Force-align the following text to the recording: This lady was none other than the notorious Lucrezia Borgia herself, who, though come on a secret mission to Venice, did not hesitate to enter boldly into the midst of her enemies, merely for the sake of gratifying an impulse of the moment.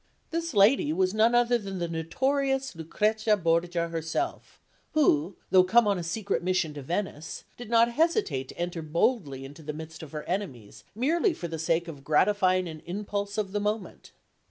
This 0.31 0.55
lady 0.55 0.91
was 0.91 1.13
none 1.13 1.35
other 1.35 1.59
than 1.59 1.77
the 1.77 1.87
notorious 1.87 2.75
Lucrezia 2.75 3.37
Borgia 3.37 3.89
herself, 3.89 4.59
who, 4.93 5.35
though 5.51 5.63
come 5.63 5.87
on 5.87 5.99
a 5.99 6.03
secret 6.03 6.41
mission 6.41 6.73
to 6.73 6.81
Venice, 6.81 7.43
did 7.55 7.69
not 7.69 7.91
hesitate 7.91 8.47
to 8.47 8.57
enter 8.57 8.81
boldly 8.81 9.45
into 9.45 9.61
the 9.61 9.73
midst 9.73 10.01
of 10.01 10.11
her 10.11 10.23
enemies, 10.23 10.83
merely 10.95 11.35
for 11.35 11.47
the 11.47 11.59
sake 11.59 11.87
of 11.87 12.03
gratifying 12.03 12.67
an 12.67 12.79
impulse 12.87 13.37
of 13.37 13.51
the 13.51 13.59
moment. 13.59 14.11